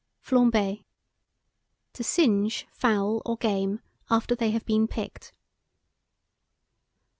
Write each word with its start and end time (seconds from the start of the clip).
FLAMBER. 0.19 0.77
To 1.93 2.03
singe 2.03 2.65
fowl 2.71 3.21
or 3.23 3.37
game, 3.37 3.81
after 4.09 4.33
they 4.33 4.49
have 4.49 4.65
been 4.65 4.87
picked. 4.87 5.31